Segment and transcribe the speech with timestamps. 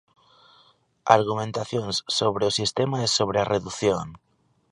[1.17, 4.07] Argumentacións sobre o sistema e sobre a redución.